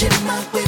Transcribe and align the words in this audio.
Bad 0.00 0.10
bitch 0.10 0.20
in 0.20 0.26
my 0.26 0.40
whip. 0.52 0.59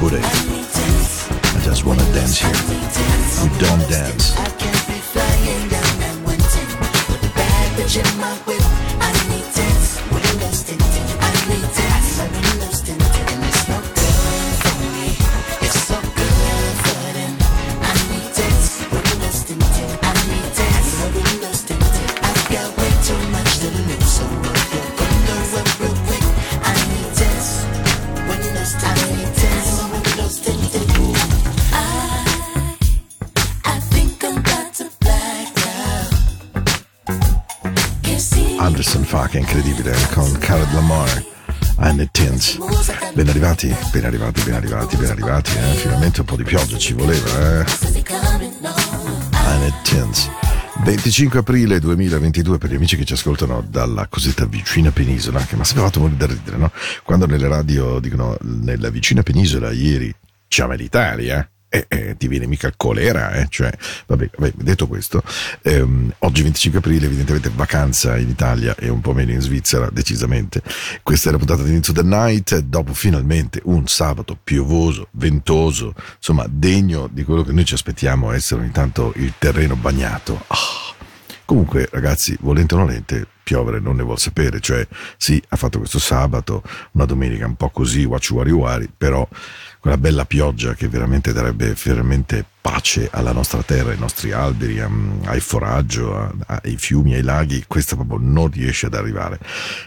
Buddha. 0.00 0.20
I 0.22 1.60
just 1.64 1.84
wanna 1.84 2.04
dance 2.12 2.38
here. 2.38 2.67
È 39.38 39.40
incredibile 39.40 39.94
con 40.14 40.36
Khaled 40.36 40.72
Lamar 40.72 41.24
and 41.76 41.98
the 41.98 42.08
Tins. 42.10 42.58
Ben 43.14 43.28
arrivati, 43.28 43.72
ben 43.92 44.04
arrivati, 44.04 44.42
ben 44.42 44.54
arrivati, 44.54 44.96
ben 44.96 45.10
arrivati. 45.10 45.52
Eh? 45.52 45.74
Finalmente 45.76 46.18
un 46.18 46.26
po' 46.26 46.34
di 46.34 46.42
pioggia 46.42 46.76
ci 46.76 46.92
voleva, 46.92 47.60
eh? 47.60 47.64
And 49.44 49.62
the 49.62 49.72
Tins. 49.84 50.28
25 50.82 51.38
aprile 51.38 51.78
2022 51.78 52.58
per 52.58 52.72
gli 52.72 52.74
amici 52.74 52.96
che 52.96 53.04
ci 53.04 53.12
ascoltano 53.12 53.64
dalla 53.64 54.08
cosiddetta 54.08 54.46
vicina 54.46 54.90
penisola, 54.90 55.38
che 55.44 55.54
mi 55.54 55.60
ha 55.60 55.64
sempre 55.64 55.84
fatto 55.84 56.00
morire 56.00 56.18
da 56.18 56.26
ridere, 56.26 56.56
no? 56.56 56.72
Quando 57.04 57.26
nelle 57.26 57.46
radio 57.46 58.00
dicono 58.00 58.36
nella 58.40 58.90
vicina 58.90 59.22
penisola 59.22 59.70
ieri 59.70 60.12
c'è 60.48 60.66
l'Italia, 60.74 61.48
e 61.68 61.86
eh, 61.88 62.16
ti 62.16 62.28
viene 62.28 62.46
mica 62.46 62.66
il 62.66 62.74
colera, 62.76 63.32
eh? 63.32 63.46
cioè, 63.48 63.70
vabbè, 64.06 64.30
vabbè, 64.36 64.52
detto 64.56 64.86
questo, 64.86 65.22
ehm, 65.62 66.14
oggi 66.20 66.42
25 66.42 66.78
aprile, 66.78 67.06
evidentemente 67.06 67.50
vacanza 67.54 68.16
in 68.16 68.28
Italia 68.28 68.74
e 68.76 68.88
un 68.88 69.00
po' 69.00 69.12
meno 69.12 69.32
in 69.32 69.40
Svizzera, 69.40 69.90
decisamente. 69.90 70.62
Questa 71.02 71.28
è 71.28 71.32
la 71.32 71.38
puntata 71.38 71.62
di 71.62 71.70
Inizio 71.70 71.92
the 71.92 72.02
Night, 72.02 72.58
dopo 72.58 72.94
finalmente 72.94 73.60
un 73.64 73.86
sabato 73.86 74.38
piovoso, 74.42 75.08
ventoso, 75.12 75.94
insomma, 76.16 76.46
degno 76.48 77.08
di 77.10 77.24
quello 77.24 77.42
che 77.42 77.52
noi 77.52 77.64
ci 77.64 77.74
aspettiamo 77.74 78.32
essere 78.32 78.62
ogni 78.62 78.72
tanto 78.72 79.12
il 79.16 79.34
terreno 79.38 79.76
bagnato. 79.76 80.42
Ah. 80.46 80.96
Comunque, 81.48 81.88
ragazzi, 81.90 82.36
volente 82.42 82.74
o 82.74 82.78
nolente, 82.78 83.26
piovere 83.42 83.80
non 83.80 83.96
ne 83.96 84.02
vuol 84.02 84.18
sapere, 84.18 84.60
cioè 84.60 84.86
sì, 85.16 85.42
ha 85.48 85.56
fatto 85.56 85.78
questo 85.78 85.98
sabato, 85.98 86.62
una 86.92 87.06
domenica 87.06 87.46
un 87.46 87.54
po' 87.54 87.70
così, 87.70 88.04
wari 88.04 88.50
wari, 88.50 88.90
però 88.94 89.26
quella 89.80 89.96
bella 89.96 90.24
pioggia 90.24 90.74
che 90.74 90.88
veramente 90.88 91.32
darebbe 91.32 91.74
veramente 91.82 92.44
pace 92.60 93.08
alla 93.12 93.32
nostra 93.32 93.62
terra, 93.62 93.90
ai 93.90 93.98
nostri 93.98 94.32
alberi, 94.32 94.80
ai 94.80 95.40
foraggio, 95.40 96.34
ai 96.46 96.76
fiumi, 96.76 97.14
ai 97.14 97.22
laghi, 97.22 97.64
questa 97.66 97.94
proprio 97.96 98.18
non 98.20 98.50
riesce 98.50 98.86
ad 98.86 98.94
arrivare. 98.94 99.38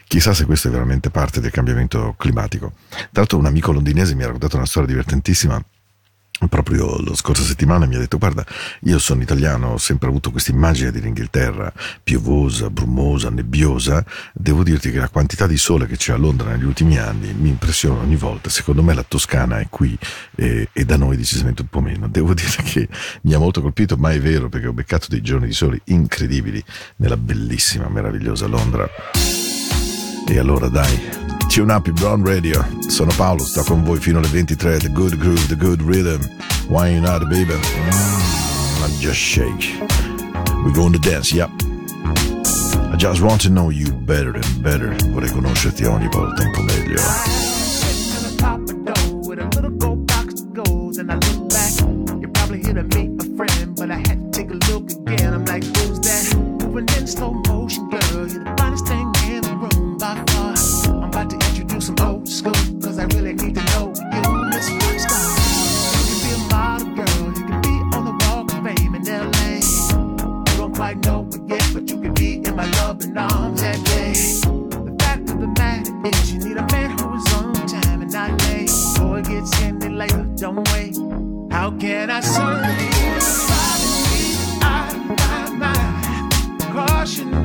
Chissà 0.08 0.34
se 0.34 0.46
questo 0.46 0.70
è 0.70 0.72
veramente 0.72 1.10
parte 1.10 1.40
del 1.40 1.52
cambiamento 1.52 2.16
climatico. 2.18 2.74
Tra 2.90 3.08
l'altro 3.14 3.38
un 3.38 3.46
amico 3.46 3.72
londinese 3.72 4.16
mi 4.16 4.24
ha 4.24 4.26
raccontato 4.26 4.56
una 4.56 4.66
storia 4.66 4.88
divertentissima 4.88 5.64
proprio 6.48 6.98
la 7.02 7.16
scorsa 7.16 7.44
settimana 7.44 7.86
mi 7.86 7.96
ha 7.96 8.00
detto 8.00 8.18
guarda 8.18 8.46
io 8.82 9.00
sono 9.00 9.22
italiano 9.22 9.74
ho 9.74 9.78
sempre 9.78 10.10
avuto 10.10 10.32
questa 10.32 10.52
immagine 10.52 10.92
dell'Inghilterra 10.92 11.72
piovosa, 12.04 12.70
brumosa, 12.70 13.30
nebbiosa. 13.30 14.04
Devo 14.34 14.64
dirti 14.64 14.92
che 14.92 15.00
la 15.00 15.10
quantità 15.10 15.48
di 15.48 15.58
sole 15.58 15.88
che 15.88 15.98
c'è 15.98 16.14
a 16.14 16.18
Londra 16.18 16.52
negli 16.52 16.66
ultimi 16.66 16.98
anni 16.98 17.34
mi 17.34 17.50
impressiona 17.50 18.02
ogni 18.02 18.16
volta. 18.16 18.50
Secondo 18.50 18.84
me 18.84 18.94
la 18.94 19.04
Toscana 19.04 19.60
è 19.60 19.68
qui 19.70 19.98
e, 20.36 20.70
e 20.72 20.86
da 20.86 20.98
noi 20.98 21.18
decisamente 21.18 21.62
un 21.62 21.70
po' 21.70 21.82
meno. 21.82 22.08
Devo 22.12 22.34
dire 22.34 22.64
che 22.64 22.88
mi 23.24 23.34
ha 23.34 23.40
molto 23.40 23.62
colpito 23.62 23.98
ma 23.98 24.12
è 24.12 24.20
vero 24.20 24.50
perché 24.50 24.68
ho 24.68 24.74
beccato 24.74 25.08
dei 25.10 25.22
giorni 25.22 25.48
di 25.48 25.54
sole 25.54 25.82
incredibili 25.86 26.64
nella 26.98 27.18
bellissima 27.18 27.88
meravigliosa 27.90 28.48
Londra. 28.48 29.41
E 30.28 30.40
allora 30.40 30.68
dai, 30.68 31.20
Tune 31.48 31.74
up 31.74 31.86
Happy 31.86 31.92
Brown 31.92 32.26
Radio. 32.26 32.66
Sono 32.88 33.12
Paolo, 33.18 33.44
sto 33.44 33.64
con 33.64 33.84
voi 33.84 34.00
fino 34.00 34.20
alle 34.20 34.30
23. 34.30 34.78
The 34.78 34.90
Good 34.90 35.18
Groove, 35.18 35.48
The 35.48 35.58
Good 35.58 35.82
Rhythm. 35.82 36.22
Why 36.68 36.98
not, 37.00 37.28
baby? 37.28 37.54
Mm, 37.54 39.00
just 39.00 39.20
shake. 39.20 39.78
We're 40.64 40.72
going 40.74 40.94
to 40.94 41.00
dance, 41.00 41.34
yeah. 41.34 41.50
I 42.92 42.96
just 42.96 43.22
want 43.22 43.42
to 43.42 43.50
know 43.50 43.70
you 43.70 43.92
better 43.92 44.34
and 44.34 44.62
better. 44.62 44.96
Vorrei 45.12 45.30
conoscerti 45.30 45.84
ogni 45.84 46.08
volta 46.08 46.44
un 46.44 46.52
po' 46.52 46.62
meglio. 46.62 47.00
slow 57.22 57.51
The 73.14 74.96
fact 75.00 75.30
of 75.30 75.40
the 75.42 75.48
matter 75.58 75.92
is, 76.08 76.34
you 76.34 76.40
need 76.40 76.58
a 76.58 76.66
man 76.72 76.98
who 76.98 77.16
is 77.16 77.34
on 77.34 77.54
time 77.68 78.02
and 78.02 78.12
not 78.14 78.42
late. 78.44 78.72
Boy, 78.98 79.22
get 79.22 79.54
handy 79.56 79.90
later, 79.90 80.26
don't 80.38 80.66
wait. 80.72 80.96
How 81.52 81.72
can 81.72 82.10
I 82.10 82.22
serve 82.22 82.66
you? 82.66 83.02
Caution. 86.74 87.41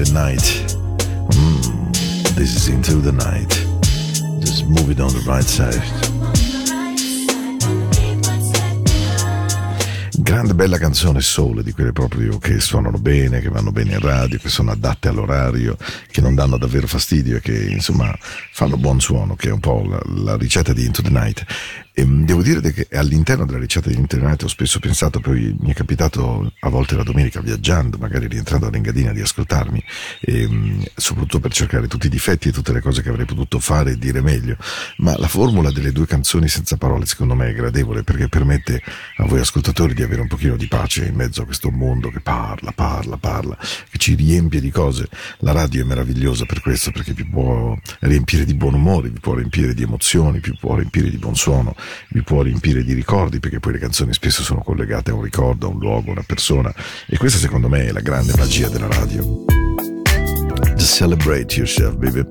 Beverly 0.00 0.12
Knight. 0.12 0.76
Mm, 1.30 2.34
this 2.34 2.56
is 2.56 2.68
Into 2.68 3.00
the 3.00 3.12
Night. 3.12 3.50
Just 4.40 4.66
move 4.66 4.90
it 4.90 5.00
on 5.00 5.12
the 5.12 5.22
right 5.26 5.44
side. 5.44 6.10
grande 10.30 10.54
bella 10.54 10.78
canzone 10.78 11.20
soul 11.20 11.62
di 11.62 11.72
quelle 11.72 11.92
proprio 11.92 12.38
che 12.38 12.60
suonano 12.60 12.98
bene, 12.98 13.40
che 13.40 13.48
vanno 13.48 13.72
bene 13.72 13.94
in 13.94 14.00
radio, 14.00 14.38
che 14.38 14.48
sono 14.48 14.70
adatte 14.70 15.08
all'orario, 15.08 15.76
che 16.08 16.20
non 16.20 16.34
danno 16.34 16.56
davvero 16.56 16.86
fastidio 16.86 17.36
e 17.36 17.40
che 17.40 17.64
insomma 17.64 18.16
fanno 18.52 18.76
buon 18.76 19.00
suono, 19.00 19.34
che 19.34 19.48
è 19.48 19.52
un 19.52 19.58
po' 19.58 19.84
la, 19.86 20.00
la 20.22 20.36
ricetta 20.36 20.72
di 20.72 20.84
Into 20.84 21.02
the 21.02 21.10
Night. 21.10 21.44
Ehm, 22.00 22.24
devo 22.24 22.42
dire 22.42 22.60
che 22.72 22.86
all'interno 22.92 23.44
della 23.44 23.58
ricetta 23.58 23.90
di 23.90 23.96
internet 23.96 24.44
ho 24.44 24.48
spesso 24.48 24.78
pensato, 24.78 25.20
poi 25.20 25.54
mi 25.60 25.70
è 25.70 25.74
capitato 25.74 26.50
a 26.60 26.68
volte 26.70 26.96
la 26.96 27.02
domenica 27.02 27.40
viaggiando, 27.40 27.98
magari 27.98 28.26
rientrando 28.26 28.66
all'Engadina 28.66 29.12
di 29.12 29.20
ascoltarmi, 29.20 29.84
e, 30.20 30.42
ehm, 30.42 30.84
soprattutto 30.94 31.40
per 31.40 31.52
cercare 31.52 31.86
tutti 31.88 32.06
i 32.06 32.10
difetti 32.10 32.48
e 32.48 32.52
tutte 32.52 32.72
le 32.72 32.80
cose 32.80 33.02
che 33.02 33.10
avrei 33.10 33.26
potuto 33.26 33.58
fare 33.58 33.92
e 33.92 33.98
dire 33.98 34.22
meglio. 34.22 34.56
Ma 34.98 35.16
la 35.18 35.28
formula 35.28 35.70
delle 35.70 35.92
due 35.92 36.06
canzoni 36.06 36.48
senza 36.48 36.76
parole 36.76 37.04
secondo 37.04 37.34
me 37.34 37.50
è 37.50 37.54
gradevole 37.54 38.02
perché 38.02 38.28
permette 38.28 38.82
a 39.16 39.26
voi 39.26 39.40
ascoltatori 39.40 39.92
di 39.92 40.02
avere 40.02 40.22
un 40.22 40.28
pochino 40.28 40.56
di 40.56 40.68
pace 40.68 41.04
in 41.04 41.14
mezzo 41.14 41.42
a 41.42 41.44
questo 41.44 41.70
mondo 41.70 42.08
che 42.10 42.20
parla, 42.20 42.72
parla, 42.72 43.18
parla, 43.18 43.58
che 43.90 43.98
ci 43.98 44.14
riempie 44.14 44.60
di 44.60 44.70
cose. 44.70 45.08
La 45.38 45.52
radio 45.52 45.82
è 45.82 45.84
meravigliosa 45.86 46.46
per 46.46 46.62
questo 46.62 46.90
perché 46.92 47.12
vi 47.12 47.26
può 47.26 47.76
riempire 48.00 48.44
di 48.46 48.54
buon 48.54 48.74
umore, 48.74 49.10
vi 49.10 49.20
può 49.20 49.34
riempire 49.34 49.74
di 49.74 49.82
emozioni, 49.82 50.40
vi 50.40 50.56
può 50.58 50.76
riempire 50.76 51.10
di 51.10 51.18
buon 51.18 51.36
suono 51.36 51.74
vi 52.08 52.22
può 52.22 52.42
riempire 52.42 52.82
di 52.84 52.92
ricordi, 52.92 53.40
perché 53.40 53.60
poi 53.60 53.72
le 53.72 53.78
canzoni 53.78 54.12
spesso 54.12 54.42
sono 54.42 54.62
collegate 54.62 55.10
a 55.10 55.14
un 55.14 55.22
ricordo, 55.22 55.66
a 55.66 55.70
un 55.70 55.78
luogo, 55.78 56.10
a 56.10 56.12
una 56.12 56.24
persona, 56.26 56.72
e 57.06 57.16
questa 57.16 57.38
secondo 57.38 57.68
me 57.68 57.86
è 57.86 57.92
la 57.92 58.00
grande 58.00 58.32
magia 58.36 58.68
della 58.68 58.88
radio. 58.88 59.44
Just 60.76 60.94
celebrate 60.94 61.56
yourself, 61.56 61.96
baby. 61.96 62.24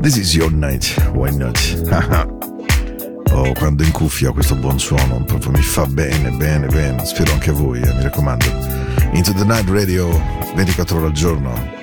This 0.00 0.16
is 0.16 0.34
your 0.34 0.50
night, 0.52 0.94
why 1.14 1.30
not? 1.30 1.58
oh, 3.32 3.52
quando 3.54 3.82
in 3.82 3.92
cuffia 3.92 4.30
ho 4.30 4.32
questo 4.32 4.56
buon 4.56 4.78
suono, 4.78 5.22
proprio 5.24 5.52
mi 5.52 5.62
fa 5.62 5.86
bene, 5.86 6.30
bene, 6.30 6.66
bene. 6.66 7.04
Spero 7.04 7.32
anche 7.32 7.50
a 7.50 7.54
voi, 7.54 7.80
eh, 7.80 7.92
mi 7.94 8.02
raccomando. 8.02 8.46
Into 9.12 9.32
the 9.32 9.44
Night 9.44 9.68
Radio, 9.68 10.08
24 10.54 10.96
ore 10.96 11.06
al 11.06 11.12
giorno. 11.12 11.81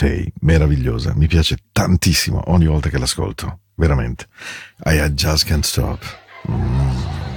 Stay, 0.00 0.32
meravigliosa, 0.40 1.12
mi 1.14 1.26
piace 1.26 1.58
tantissimo 1.72 2.44
ogni 2.46 2.64
volta 2.64 2.88
che 2.88 2.96
l'ascolto, 2.96 3.58
veramente. 3.74 4.28
I 4.86 4.96
Just 5.10 5.44
Can't 5.44 5.62
Stop. 5.62 6.02
Mm. 6.50 7.29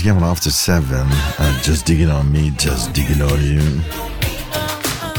si 0.00 0.06
given 0.06 0.22
after 0.22 0.50
seven. 0.50 1.06
Uh, 1.38 1.60
just 1.62 1.84
digging 1.84 2.10
on 2.10 2.30
me, 2.30 2.52
just 2.56 2.90
digging 2.92 3.20
on 3.20 3.38
you. 3.42 3.82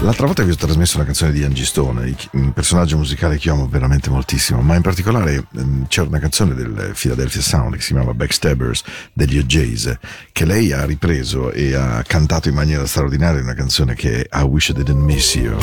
L'altra 0.01 0.25
volta 0.25 0.41
vi 0.41 0.49
ho 0.49 0.55
trasmesso 0.55 0.95
una 0.95 1.05
canzone 1.05 1.31
di 1.31 1.43
Angie 1.43 1.65
Stone 1.65 2.15
un 2.31 2.51
personaggio 2.51 2.97
musicale 2.97 3.37
che 3.37 3.51
amo 3.51 3.67
veramente 3.67 4.09
moltissimo, 4.09 4.61
ma 4.61 4.75
in 4.75 4.81
particolare 4.81 5.45
ehm, 5.55 5.85
c'era 5.87 6.07
una 6.07 6.17
canzone 6.17 6.55
del 6.55 6.93
Philadelphia 6.95 7.41
Sound 7.41 7.75
che 7.75 7.81
si 7.81 7.93
chiamava 7.93 8.15
Backstabbers 8.15 8.83
degli 9.13 9.37
OJs, 9.37 9.97
che 10.31 10.45
lei 10.45 10.71
ha 10.71 10.83
ripreso 10.85 11.51
e 11.51 11.75
ha 11.75 12.01
cantato 12.01 12.49
in 12.49 12.55
maniera 12.55 12.87
straordinaria 12.87 13.39
una 13.39 13.53
canzone 13.53 13.93
che 13.93 14.25
è 14.25 14.39
I 14.39 14.43
Wish 14.43 14.69
I 14.69 14.73
Didn't 14.73 15.03
Miss 15.03 15.35
You. 15.35 15.55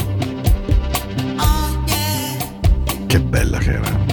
Oh, 1.39 1.85
che 3.07 3.21
bella 3.21 3.59
che 3.59 3.73
era. 3.73 4.08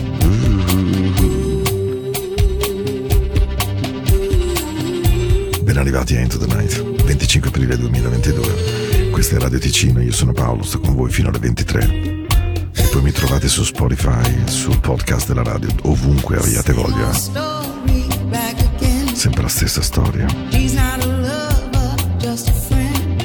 arrivati 5.86 6.16
a 6.16 6.22
Into 6.22 6.40
the 6.40 6.48
Night, 6.48 7.04
25 7.04 7.50
aprile 7.50 7.78
2022. 7.78 9.10
Questa 9.12 9.36
è 9.36 9.40
Radio 9.40 9.60
Ticino, 9.60 10.02
io 10.02 10.12
sono 10.12 10.32
Paolo, 10.32 10.64
sto 10.64 10.80
con 10.80 10.96
voi 10.96 11.12
fino 11.12 11.30
alle 11.30 11.38
23. 11.38 12.26
E 12.74 12.82
poi 12.92 13.04
mi 13.04 13.12
trovate 13.12 13.48
su 13.48 13.64
Spotify, 13.64 14.48
sul 14.48 14.80
podcast 14.80 15.28
della 15.28 15.44
radio, 15.44 15.70
ovunque 15.84 16.38
abbiate 16.38 16.74
voglia. 16.74 17.14
Sempre 19.14 19.44
la 19.44 19.48
stessa 19.48 19.84
storia. 19.84 20.26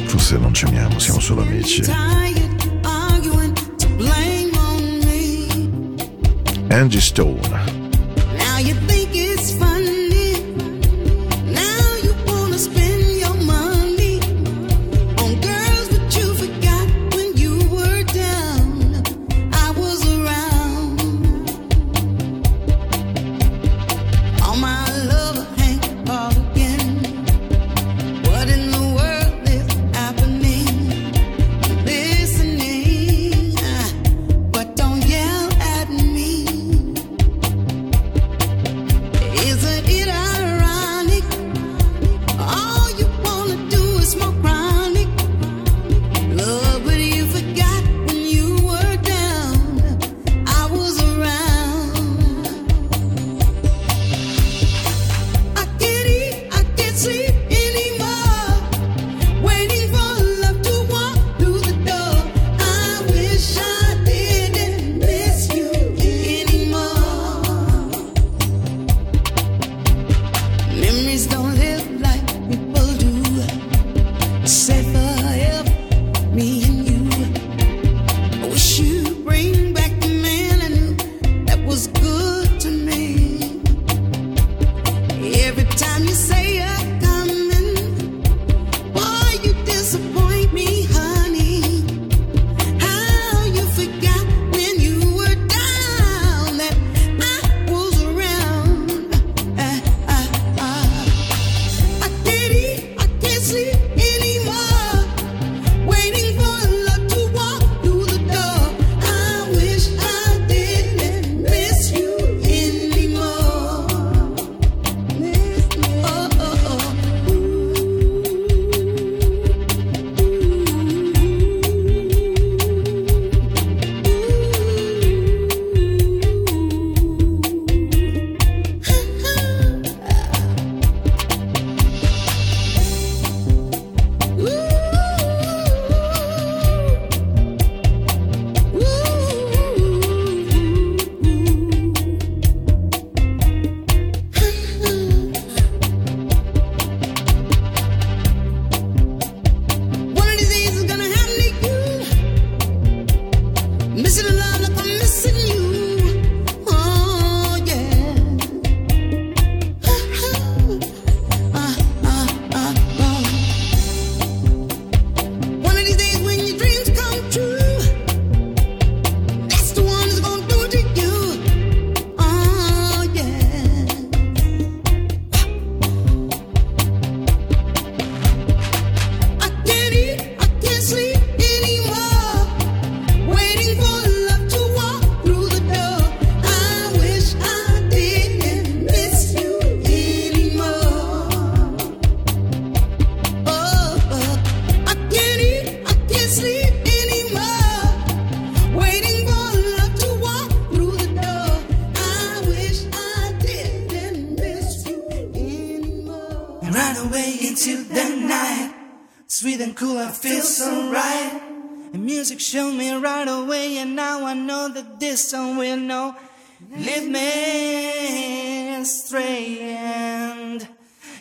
Forse 0.04 0.36
non 0.36 0.52
ci 0.52 0.66
amiamo, 0.66 0.98
siamo 0.98 1.20
solo 1.20 1.40
amici. 1.40 1.82
Angie 6.68 7.00
Stone. 7.00 7.78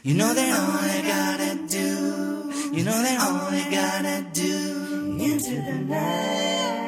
You 0.01 0.13
know 0.13 0.33
that 0.33 0.49
all 0.57 0.79
I 0.79 1.01
gotta 1.01 1.67
do, 1.67 2.77
you 2.77 2.85
know 2.85 3.01
that 3.03 3.19
all 3.19 3.49
I 3.51 3.67
gotta 3.69 4.25
do. 4.31 4.49
into 5.19 5.55
the 5.61 5.73
night. 5.73 6.78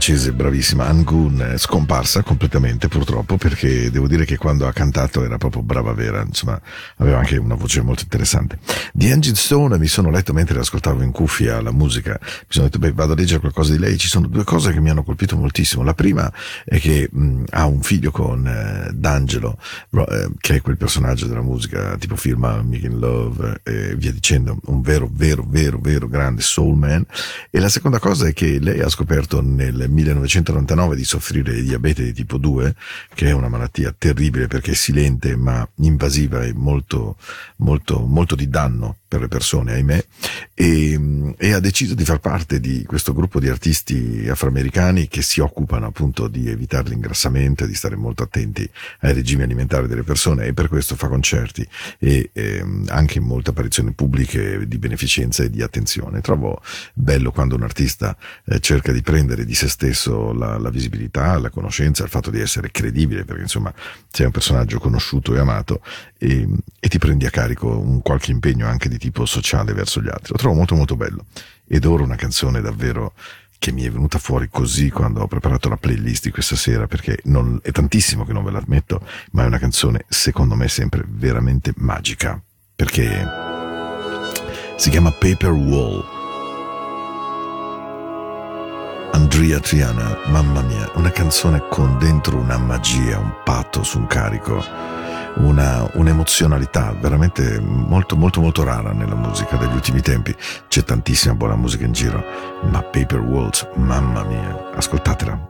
Francese 0.00 0.32
bravissima, 0.32 0.86
Angoon, 0.86 1.42
è 1.42 1.58
scomparsa 1.58 2.22
completamente 2.22 2.88
purtroppo 2.88 3.36
perché 3.36 3.90
devo 3.90 4.08
dire 4.08 4.24
che 4.24 4.38
quando 4.38 4.66
ha 4.66 4.72
cantato 4.72 5.22
era 5.22 5.36
proprio 5.36 5.60
brava 5.60 5.92
vera, 5.92 6.22
insomma 6.22 6.58
aveva 6.96 7.18
anche 7.18 7.36
una 7.36 7.54
voce 7.54 7.82
molto 7.82 8.04
interessante. 8.04 8.60
Di 8.94 9.10
Angie 9.10 9.34
Stone 9.34 9.76
mi 9.76 9.88
sono 9.88 10.08
letto 10.08 10.32
mentre 10.32 10.58
ascoltavo 10.58 11.02
in 11.02 11.10
cuffia 11.10 11.60
la 11.60 11.70
musica, 11.70 12.18
mi 12.18 12.46
sono 12.48 12.64
detto 12.64 12.78
beh 12.78 12.92
vado 12.92 13.12
a 13.12 13.14
leggere 13.14 13.40
qualcosa 13.40 13.72
di 13.72 13.78
lei, 13.78 13.98
ci 13.98 14.08
sono 14.08 14.26
due 14.26 14.42
cose 14.42 14.72
che 14.72 14.80
mi 14.80 14.88
hanno 14.88 15.02
colpito 15.02 15.36
moltissimo. 15.36 15.82
La 15.82 15.92
prima 15.92 16.32
è 16.64 16.80
che 16.80 17.06
mh, 17.12 17.42
ha 17.50 17.66
un 17.66 17.82
figlio 17.82 18.10
con 18.10 18.46
eh, 18.46 18.90
D'Angelo, 18.94 19.58
eh, 19.90 20.30
che 20.38 20.54
è 20.54 20.60
quel 20.62 20.78
personaggio 20.78 21.26
della 21.26 21.42
musica 21.42 21.98
tipo 21.98 22.16
firma 22.16 22.62
Making 22.62 22.98
Love 22.98 23.60
e 23.64 23.96
via 23.96 24.12
dicendo, 24.12 24.56
un 24.64 24.80
vero, 24.80 25.10
vero, 25.12 25.44
vero, 25.46 25.78
vero 25.78 26.08
grande 26.08 26.40
soul 26.40 26.78
man. 26.78 27.04
E 27.50 27.60
la 27.60 27.68
seconda 27.68 27.98
cosa 27.98 28.26
è 28.26 28.32
che 28.32 28.58
lei 28.58 28.80
ha 28.80 28.88
scoperto 28.88 29.42
nel 29.42 29.88
1999 29.90 30.96
di 30.96 31.04
soffrire 31.04 31.54
di 31.54 31.62
diabete 31.62 32.04
di 32.04 32.12
tipo 32.12 32.38
2, 32.38 32.74
che 33.14 33.26
è 33.26 33.32
una 33.32 33.48
malattia 33.48 33.94
terribile 33.96 34.46
perché 34.46 34.72
è 34.72 34.74
silente 34.74 35.36
ma 35.36 35.68
invasiva 35.76 36.44
e 36.44 36.52
molto, 36.54 37.16
molto, 37.56 38.00
molto 38.00 38.34
di 38.34 38.48
danno 38.48 38.96
per 39.10 39.22
le 39.22 39.26
persone, 39.26 39.72
ahimè, 39.72 40.04
e, 40.54 41.34
e, 41.36 41.52
ha 41.52 41.58
deciso 41.58 41.94
di 41.94 42.04
far 42.04 42.20
parte 42.20 42.60
di 42.60 42.84
questo 42.84 43.12
gruppo 43.12 43.40
di 43.40 43.48
artisti 43.48 44.28
afroamericani 44.30 45.08
che 45.08 45.20
si 45.20 45.40
occupano 45.40 45.86
appunto 45.86 46.28
di 46.28 46.48
evitare 46.48 46.90
l'ingrassamento 46.90 47.66
di 47.66 47.74
stare 47.74 47.96
molto 47.96 48.22
attenti 48.22 48.70
ai 49.00 49.12
regimi 49.12 49.42
alimentari 49.42 49.88
delle 49.88 50.04
persone 50.04 50.46
e 50.46 50.54
per 50.54 50.68
questo 50.68 50.94
fa 50.94 51.08
concerti 51.08 51.66
e 51.98 52.30
ehm, 52.32 52.84
anche 52.90 53.18
molte 53.18 53.50
apparizioni 53.50 53.90
pubbliche 53.90 54.68
di 54.68 54.78
beneficenza 54.78 55.42
e 55.42 55.50
di 55.50 55.60
attenzione. 55.60 56.20
Trovo 56.20 56.62
bello 56.94 57.32
quando 57.32 57.56
un 57.56 57.64
artista 57.64 58.16
eh, 58.44 58.60
cerca 58.60 58.92
di 58.92 59.02
prendere 59.02 59.44
di 59.44 59.56
se 59.56 59.68
stesso 59.68 60.32
la, 60.32 60.56
la 60.56 60.70
visibilità, 60.70 61.36
la 61.40 61.50
conoscenza, 61.50 62.04
il 62.04 62.10
fatto 62.10 62.30
di 62.30 62.38
essere 62.38 62.70
credibile, 62.70 63.24
perché 63.24 63.42
insomma 63.42 63.74
sei 64.08 64.26
un 64.26 64.32
personaggio 64.32 64.78
conosciuto 64.78 65.34
e 65.34 65.40
amato 65.40 65.82
e, 66.22 66.46
e 66.78 66.88
ti 66.88 66.98
prendi 66.98 67.24
a 67.24 67.30
carico 67.30 67.66
un 67.66 68.02
qualche 68.02 68.30
impegno 68.30 68.66
anche 68.66 68.90
di 68.90 68.98
tipo 68.98 69.24
sociale 69.24 69.72
verso 69.72 70.02
gli 70.02 70.08
altri. 70.08 70.32
Lo 70.32 70.36
trovo 70.36 70.54
molto 70.54 70.74
molto 70.74 70.94
bello. 70.94 71.24
Ed 71.66 71.86
ora 71.86 72.02
una 72.02 72.16
canzone 72.16 72.60
davvero 72.60 73.14
che 73.58 73.72
mi 73.72 73.84
è 73.84 73.90
venuta 73.90 74.18
fuori 74.18 74.48
così 74.50 74.90
quando 74.90 75.22
ho 75.22 75.26
preparato 75.26 75.68
la 75.68 75.76
playlist 75.76 76.24
di 76.24 76.30
questa 76.30 76.56
sera 76.56 76.86
perché 76.86 77.20
non, 77.24 77.58
è 77.62 77.70
tantissimo 77.72 78.24
che 78.24 78.32
non 78.32 78.42
ve 78.42 78.50
l'ammetto 78.50 79.06
ma 79.32 79.42
è 79.42 79.46
una 79.46 79.58
canzone 79.58 80.04
secondo 80.08 80.54
me 80.54 80.68
sempre 80.68 81.04
veramente 81.06 81.72
magica. 81.76 82.40
Perché 82.76 83.26
si 84.76 84.90
chiama 84.90 85.10
Paper 85.10 85.50
Wall. 85.50 86.18
Andrea 89.12 89.58
Triana 89.60 90.18
mamma 90.26 90.60
mia 90.62 90.90
una 90.94 91.10
canzone 91.10 91.62
con 91.68 91.98
dentro 91.98 92.36
una 92.36 92.58
magia 92.58 93.18
un 93.18 93.32
pathos 93.44 93.94
un 93.94 94.06
carico 94.06 94.64
una, 95.36 95.88
un'emozionalità 95.94 96.92
veramente 96.92 97.58
molto 97.60 98.16
molto 98.16 98.40
molto 98.40 98.62
rara 98.64 98.92
nella 98.92 99.14
musica 99.14 99.56
degli 99.56 99.72
ultimi 99.72 100.00
tempi. 100.00 100.34
C'è 100.68 100.82
tantissima 100.82 101.34
buona 101.34 101.56
musica 101.56 101.84
in 101.84 101.92
giro, 101.92 102.22
ma 102.70 102.82
Paper 102.82 103.20
Waltz, 103.20 103.66
mamma 103.74 104.24
mia, 104.24 104.70
ascoltatela. 104.74 105.48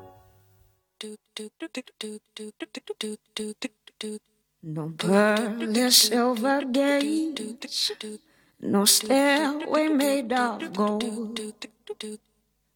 No 4.63 4.93
pearly 4.95 5.91
silver 5.91 6.71
gates, 6.71 7.97
no 8.59 8.85
stairway 8.85 9.89
made 9.89 10.35
of 10.35 10.71
gold, 10.73 11.55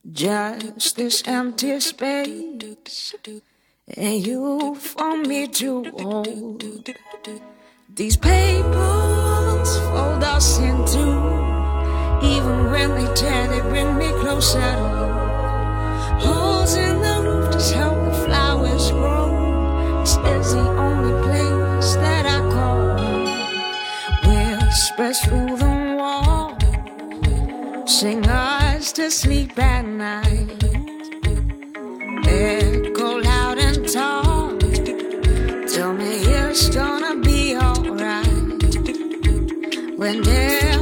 just 0.02 0.96
this 0.96 1.22
empty 1.26 1.78
space. 1.80 3.14
And 3.86 4.26
you 4.26 4.74
for 4.76 5.18
me 5.18 5.46
to 5.46 5.84
hold. 5.98 6.64
These 7.94 8.16
papers 8.16 9.78
fold 9.78 10.24
us 10.24 10.58
in 10.58 10.76
two. 10.86 11.20
Even 12.26 12.70
when 12.70 12.94
they 12.94 13.14
tear, 13.14 13.46
they 13.48 13.60
bring 13.60 13.98
me 13.98 14.08
closer 14.22 14.58
to 14.58 14.88
you. 14.96 16.26
Holes 16.26 16.74
in 16.76 17.02
the 17.02 17.20
roof 17.24 17.52
just 17.52 17.74
help 17.74 18.02
the 18.06 18.12
flowers 18.24 18.90
grow. 18.90 20.00
This 20.00 20.16
is 20.16 20.54
the 20.54 20.66
only 20.66 21.22
place 21.28 21.94
that 21.96 22.24
I 22.24 22.40
call 22.54 22.96
home. 22.96 23.28
Whispers 24.64 25.20
through 25.20 25.56
the 25.58 25.96
wall, 25.98 26.56
sing 27.86 28.26
us 28.26 28.92
to 28.92 29.10
sleep 29.10 29.58
at 29.58 29.84
night. 29.84 30.64
Echo 32.26 33.20
Tell 33.94 35.92
me 35.92 36.16
it's 36.26 36.68
gonna 36.68 37.14
be 37.20 37.54
alright. 37.56 38.26
When 39.96 40.26
everything's 40.26 40.73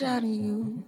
me 0.00 0.08
closer 0.08 0.20
to 0.20 0.26
you. 0.26 0.84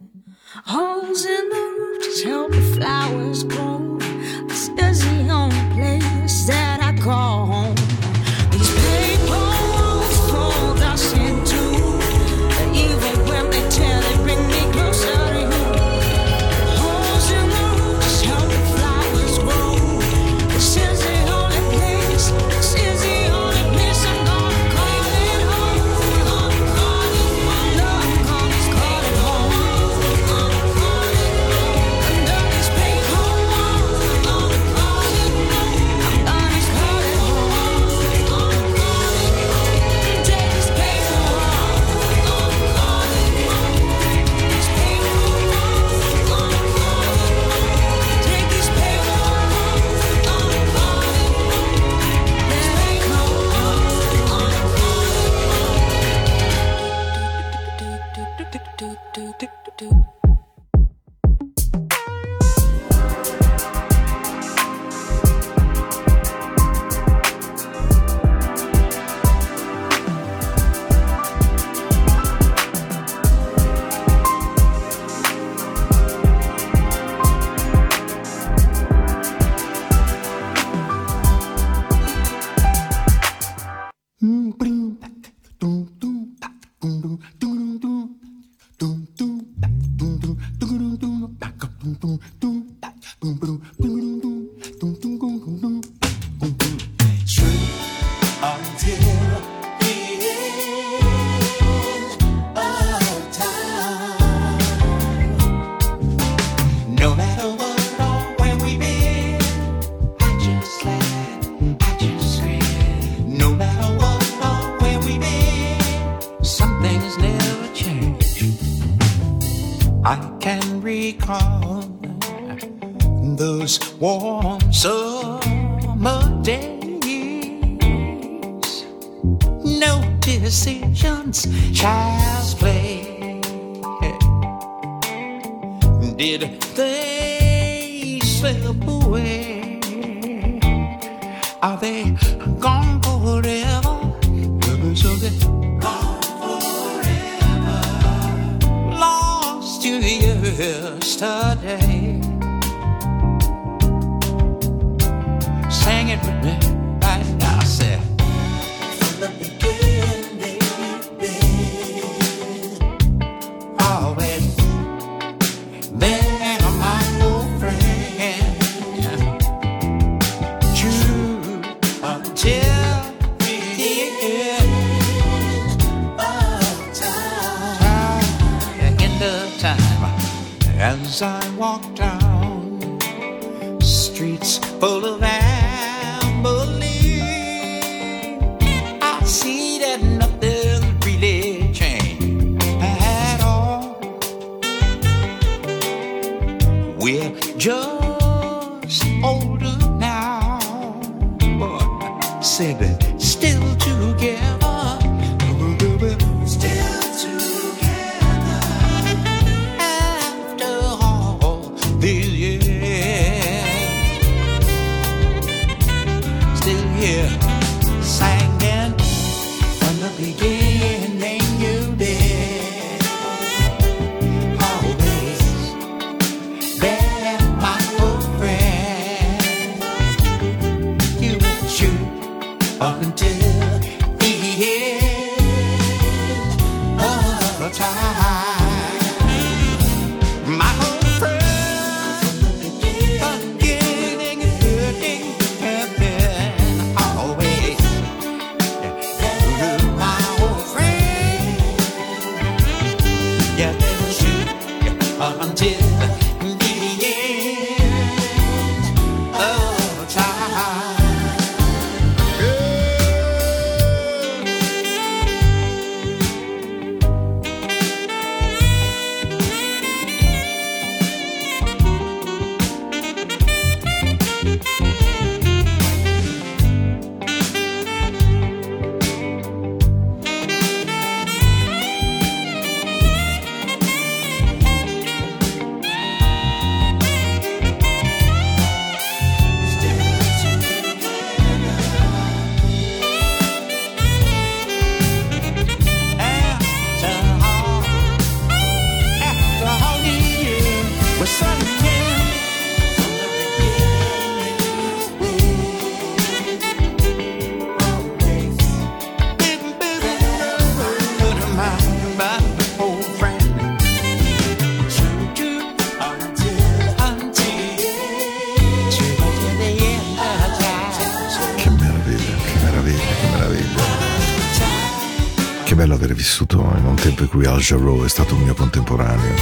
Jarreau 327.69 328.03
è 328.03 328.09
stato 328.09 328.35
un 328.35 328.45
mio 328.45 328.55
contemporaneo. 328.55 329.35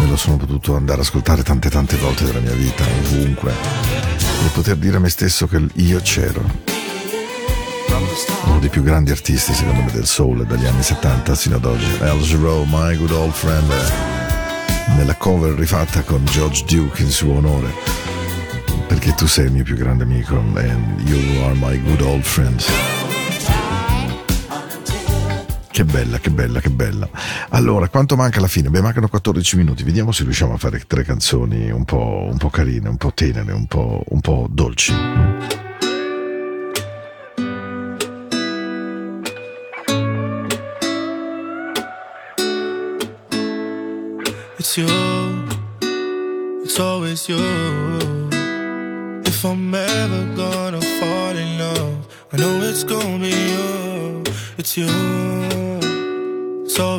Me 0.00 0.08
lo 0.08 0.16
sono 0.16 0.36
potuto 0.36 0.74
andare 0.74 0.98
ad 1.00 1.06
ascoltare 1.06 1.44
tante 1.44 1.70
tante 1.70 1.96
volte 1.98 2.24
della 2.24 2.40
mia 2.40 2.52
vita, 2.54 2.82
ovunque. 3.04 3.52
E 3.52 4.48
poter 4.52 4.74
dire 4.74 4.96
a 4.96 4.98
me 4.98 5.08
stesso 5.08 5.46
che 5.46 5.64
io 5.74 6.00
c'ero. 6.00 6.42
Uno 8.46 8.58
dei 8.58 8.68
più 8.68 8.82
grandi 8.82 9.12
artisti, 9.12 9.52
secondo 9.52 9.82
me, 9.82 9.92
del 9.92 10.06
soul 10.06 10.44
dagli 10.44 10.66
anni 10.66 10.82
70 10.82 11.36
sino 11.36 11.54
ad 11.54 11.66
oggi. 11.66 11.88
Al 12.00 12.18
Jarreau, 12.18 12.64
My 12.66 12.96
Good 12.96 13.12
Old 13.12 13.32
Friend, 13.32 13.70
eh, 13.70 14.94
nella 14.96 15.14
cover 15.14 15.52
rifatta 15.52 16.02
con 16.02 16.24
George 16.24 16.64
Duke 16.66 17.00
in 17.00 17.10
suo 17.10 17.34
onore. 17.34 17.72
Perché 18.88 19.14
tu 19.14 19.28
sei 19.28 19.44
il 19.46 19.52
mio 19.52 19.62
più 19.62 19.76
grande 19.76 20.02
amico, 20.02 20.34
and 20.34 21.00
you 21.08 21.44
are 21.44 21.54
my 21.54 21.80
good 21.80 22.00
old 22.00 22.24
friend. 22.24 22.60
Che 25.78 25.84
bella, 25.84 26.18
che 26.18 26.30
bella, 26.30 26.58
che 26.58 26.70
bella. 26.70 27.08
Allora, 27.50 27.88
quanto 27.88 28.16
manca 28.16 28.38
alla 28.38 28.48
fine? 28.48 28.68
Beh, 28.68 28.80
mancano 28.80 29.06
14 29.06 29.56
minuti. 29.58 29.84
Vediamo 29.84 30.10
se 30.10 30.24
riusciamo 30.24 30.54
a 30.54 30.56
fare 30.56 30.82
tre 30.88 31.04
canzoni 31.04 31.70
un 31.70 31.84
po', 31.84 32.26
un 32.28 32.36
po' 32.36 32.50
carine, 32.50 32.88
un 32.88 32.96
po' 32.96 33.12
tenere, 33.14 33.52
un 33.52 33.66
po', 33.66 34.02
un 34.08 34.20
po' 34.20 34.48
dolci. 34.50 34.92
It's 44.58 44.76
you, 44.76 44.88
it's 46.64 46.80
always 46.80 47.28
you. 47.28 47.38
If 49.24 49.44
I'm 49.44 49.72
ever 49.72 50.26
gonna 50.34 50.80
fall 50.80 51.36
in 51.36 51.56
love, 51.56 52.08
I 52.32 52.36
know 52.38 52.68
it's 52.68 52.82
gonna 52.82 53.18
be 53.18 53.28
you. 53.28 54.22
It's 54.58 54.76
you, 54.76 54.88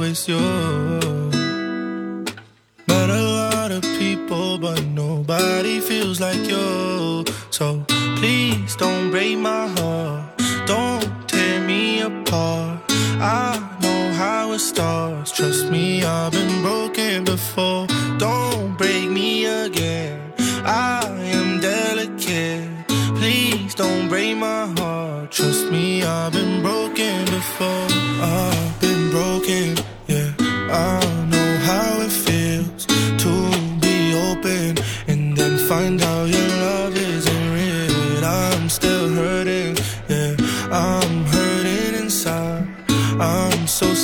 always 0.09 0.27
you. 0.27 0.39
Met 2.87 3.09
a 3.09 3.21
lot 3.21 3.71
of 3.71 3.83
people, 3.99 4.57
but 4.57 4.83
nobody 4.85 5.79
feels 5.79 6.19
like 6.19 6.43
you. 6.49 7.25
So 7.51 7.85
please 8.17 8.75
don't 8.75 9.11
break 9.11 9.37
my 9.37 9.67
heart, 9.67 10.37
don't 10.65 11.27
tear 11.27 11.61
me 11.61 12.01
apart. 12.01 12.81
I 13.21 13.59
know 13.81 14.13
how 14.13 14.51
it 14.53 14.59
starts. 14.59 15.31
Trust 15.31 15.69
me, 15.69 16.03
I've 16.03 16.31
been 16.31 16.61
broken 16.61 17.23
before. 17.23 17.87
Don't 18.17 18.77
break 18.77 19.09
me 19.09 19.45
again. 19.45 20.19
I 20.65 21.05
am 21.37 21.59
delicate. 21.59 22.69
Please 23.19 23.75
don't 23.75 24.07
break 24.09 24.37
my 24.37 24.65
heart. 24.77 25.31
Trust 25.31 25.69
me, 25.71 26.03
I've 26.03 26.31
been 26.33 26.61
broken 26.61 27.25
before. 27.25 27.87
I've 28.21 28.79
been 28.81 29.09
broken, 29.11 29.75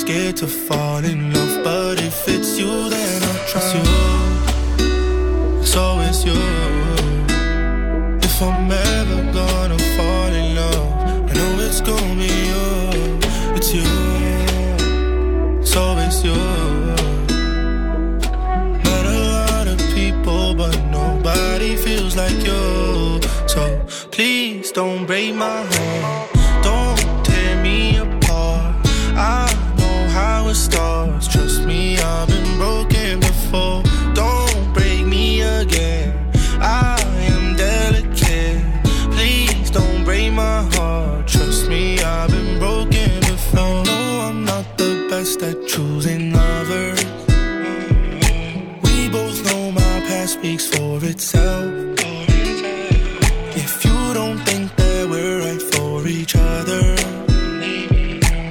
scared 0.05 0.37
to 0.37 0.45
fall 0.45 1.03
in 1.03 1.33
love, 1.33 1.63
but 1.63 1.99
if 1.99 2.27
it's 2.27 2.59
you, 2.59 2.89
then 2.91 3.23
I'll 3.23 3.47
trust 3.47 3.75
you. 3.75 3.83
It's 5.61 5.75
always 5.75 6.23
you. 6.23 6.41
If 8.27 8.35
I'm 8.39 8.71
ever 8.71 9.21
gonna 9.39 9.79
fall 9.95 10.31
in 10.41 10.47
love, 10.61 11.29
I 11.29 11.33
know 11.33 11.51
it's 11.67 11.81
gonna 11.81 12.21
be 12.21 12.31
you. 12.51 12.67
It's 13.57 13.73
you. 13.73 13.89
It's 15.61 15.75
always 15.75 16.23
you. 16.23 16.41
Met 18.85 19.05
a 19.17 19.19
lot 19.33 19.67
of 19.73 19.79
people, 19.95 20.53
but 20.53 20.77
nobody 20.99 21.75
feels 21.77 22.15
like 22.15 22.39
you. 22.49 23.21
So 23.47 23.61
please 24.11 24.71
don't 24.71 25.07
break 25.07 25.33
my 25.33 25.63
heart. 25.71 26.14
Itself. 51.15 51.71
If 53.63 53.85
you 53.85 54.13
don't 54.13 54.39
think 54.39 54.75
that 54.75 55.07
we're 55.09 55.39
right 55.45 55.63
for 55.73 56.05
each 56.05 56.35
other, 56.35 56.83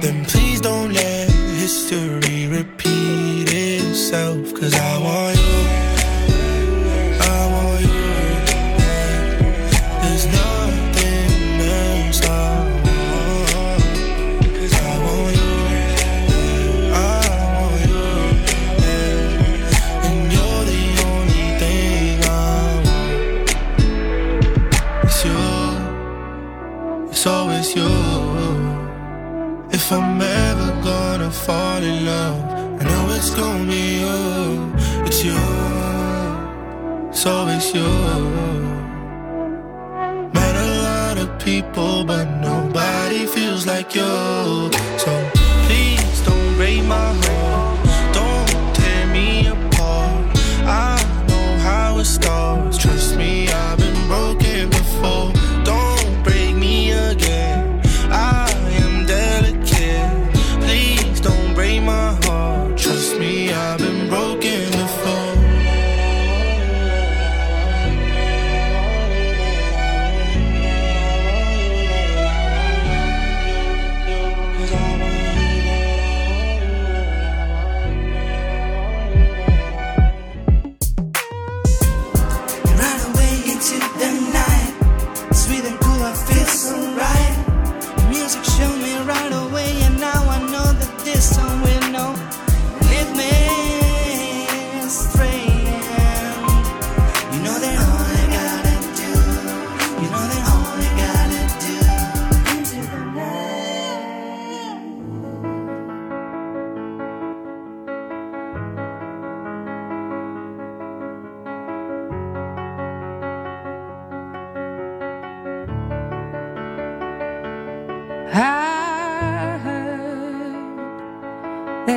then 0.01 0.25
please 0.25 0.61
don't 0.61 0.91
let 0.91 1.29
history 1.61 2.47
repeat 2.47 3.53
itself. 3.53 4.51
Cause 4.55 4.73
I 4.73 4.97
want 4.97 5.37
you. 5.37 5.44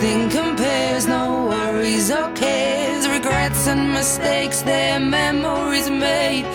Nothing 0.00 0.30
compares, 0.30 1.06
no 1.06 1.44
worries 1.44 2.10
or 2.10 2.32
cares, 2.32 3.06
regrets 3.06 3.66
and 3.66 3.92
mistakes, 3.92 4.62
their 4.62 4.98
memories 4.98 5.90
made. 5.90 6.49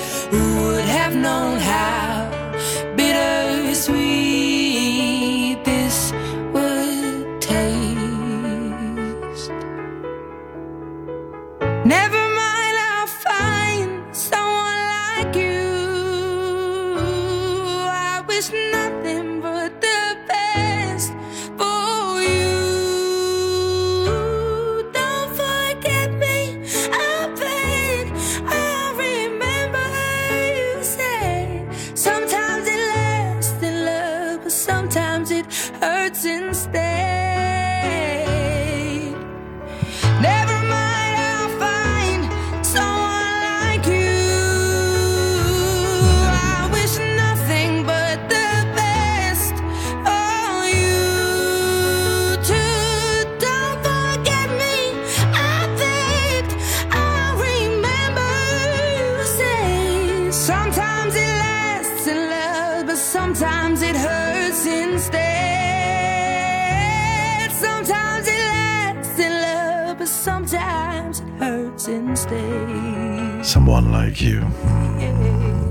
Like 73.96 74.24
You. 74.24 74.46
Mm. 74.68 75.70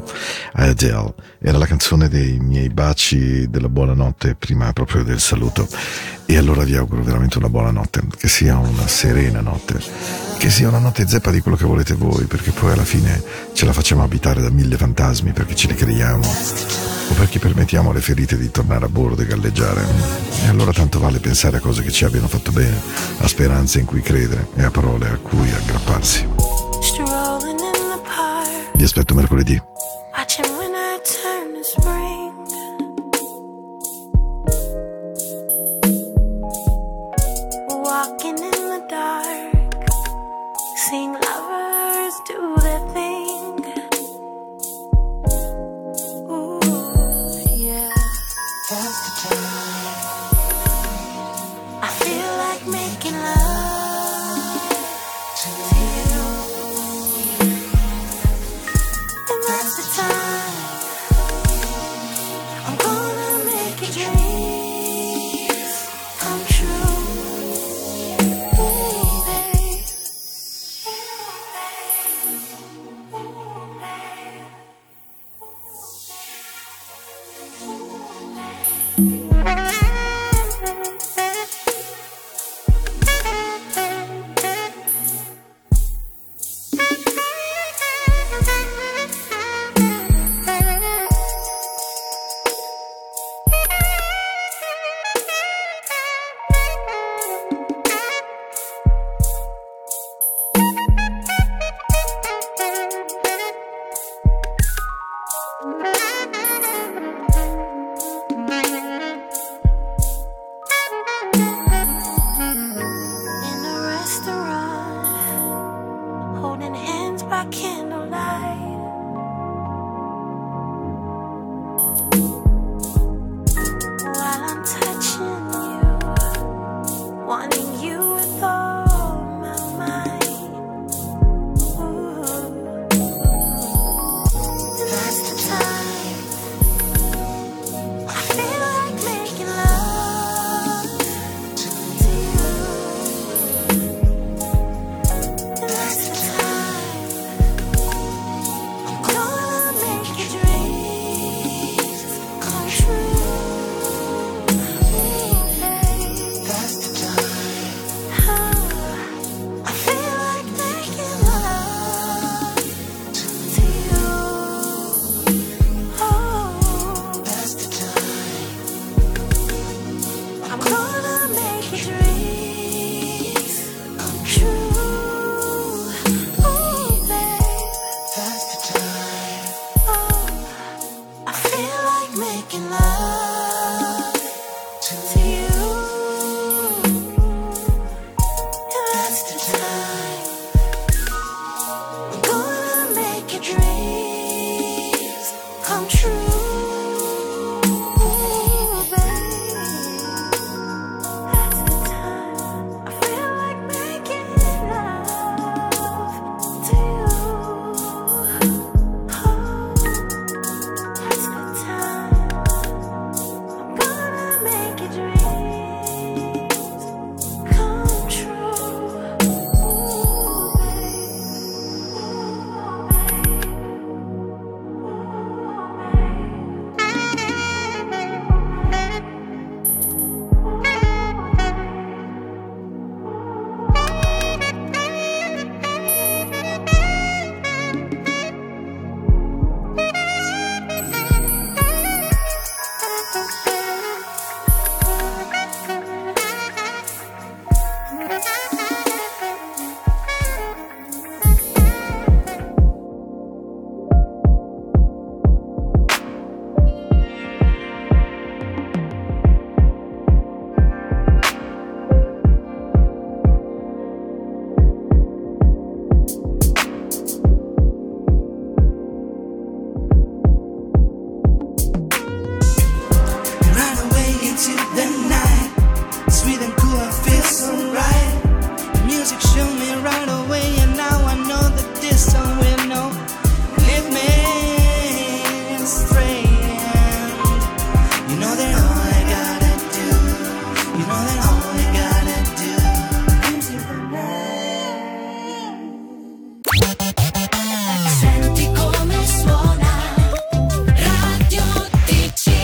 Adele 0.54 1.14
era 1.40 1.58
la 1.58 1.66
canzone 1.66 2.08
dei 2.08 2.38
miei 2.38 2.68
baci 2.68 3.48
della 3.50 3.68
buonanotte 3.68 4.34
prima 4.36 4.72
proprio 4.72 5.02
del 5.02 5.20
saluto 5.20 5.66
e 6.24 6.36
allora 6.36 6.62
vi 6.62 6.76
auguro 6.76 7.02
veramente 7.02 7.38
una 7.38 7.48
buona 7.48 7.70
notte 7.70 8.02
che 8.16 8.28
sia 8.28 8.56
una 8.56 8.86
serena 8.86 9.40
notte 9.40 9.78
che 10.38 10.48
sia 10.50 10.68
una 10.68 10.78
notte 10.78 11.06
zeppa 11.06 11.30
di 11.30 11.40
quello 11.40 11.56
che 11.56 11.64
volete 11.64 11.94
voi 11.94 12.24
perché 12.24 12.52
poi 12.52 12.72
alla 12.72 12.84
fine 12.84 13.22
ce 13.52 13.66
la 13.66 13.72
facciamo 13.72 14.02
abitare 14.04 14.40
da 14.40 14.50
mille 14.50 14.76
fantasmi 14.76 15.32
perché 15.32 15.54
ce 15.54 15.66
li 15.66 15.74
creiamo 15.74 16.24
o 16.24 17.14
perché 17.14 17.38
permettiamo 17.38 17.90
alle 17.90 18.00
ferite 18.00 18.38
di 18.38 18.50
tornare 18.50 18.84
a 18.84 18.88
bordo 18.88 19.22
e 19.22 19.26
galleggiare 19.26 19.84
e 20.44 20.48
allora 20.48 20.72
tanto 20.72 20.98
vale 20.98 21.18
pensare 21.18 21.56
a 21.56 21.60
cose 21.60 21.82
che 21.82 21.90
ci 21.90 22.04
abbiano 22.04 22.28
fatto 22.28 22.52
bene 22.52 22.80
a 23.18 23.26
speranze 23.26 23.80
in 23.80 23.86
cui 23.86 24.00
credere 24.00 24.48
e 24.54 24.62
a 24.62 24.70
parole 24.70 25.08
a 25.08 25.16
cui 25.16 25.50
aggrapparsi 25.50 26.33
vi 28.76 28.84
aspetto 28.84 29.14
mercoledì 29.14 29.73